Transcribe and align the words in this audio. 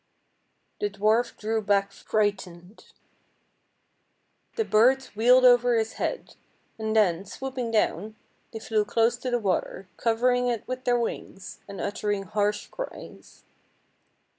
The 0.79 0.89
dwarf 0.89 1.37
drew 1.37 1.61
back 1.61 1.91
frightened. 1.91 2.85
The 4.55 4.65
birds 4.65 5.15
wheeled 5.15 5.45
over 5.45 5.77
his 5.77 5.93
head, 5.93 6.37
and 6.79 6.95
then, 6.95 7.23
swooping 7.23 7.69
down, 7.69 8.15
they 8.51 8.57
flew 8.57 8.83
close 8.83 9.15
to 9.17 9.29
the 9.29 9.37
water, 9.37 9.87
covering 9.97 10.47
it 10.47 10.67
with 10.67 10.85
their 10.85 10.97
wings, 10.97 11.59
and 11.67 11.79
uttering 11.79 12.23
harsh 12.23 12.65
cries. 12.69 13.43